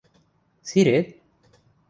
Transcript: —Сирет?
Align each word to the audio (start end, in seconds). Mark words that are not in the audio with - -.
—Сирет? 0.69 1.07